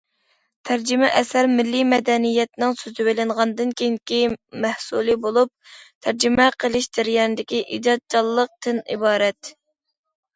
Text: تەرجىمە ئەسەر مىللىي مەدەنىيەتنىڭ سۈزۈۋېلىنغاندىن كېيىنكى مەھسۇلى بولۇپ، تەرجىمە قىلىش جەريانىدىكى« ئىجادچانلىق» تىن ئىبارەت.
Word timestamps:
تەرجىمە 0.67 1.07
ئەسەر 1.17 1.47
مىللىي 1.57 1.83
مەدەنىيەتنىڭ 1.89 2.71
سۈزۈۋېلىنغاندىن 2.79 3.73
كېيىنكى 3.81 4.21
مەھسۇلى 4.63 5.17
بولۇپ، 5.25 5.75
تەرجىمە 6.07 6.47
قىلىش 6.63 6.87
جەريانىدىكى« 6.99 7.61
ئىجادچانلىق» 7.77 8.51
تىن 8.67 8.81
ئىبارەت. 8.97 9.53